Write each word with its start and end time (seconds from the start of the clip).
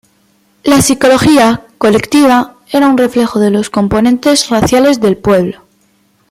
La 0.63 0.81
psicología 0.81 1.61
colectiva 1.77 2.55
era 2.71 2.87
un 2.87 2.97
reflejo 2.97 3.39
de 3.39 3.51
los 3.51 3.69
componentes 3.69 4.49
raciales 4.49 4.99
del 4.99 5.15
pueblo. 5.15 5.61